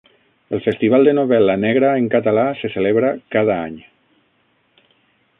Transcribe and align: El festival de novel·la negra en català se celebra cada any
El 0.57 0.61
festival 0.67 1.03
de 1.09 1.11
novel·la 1.17 1.55
negra 1.65 1.91
en 2.03 2.07
català 2.15 2.45
se 2.61 2.71
celebra 2.77 3.11
cada 3.37 3.59
any 3.69 3.77